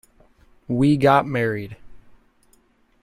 [0.67, 1.77] We got married.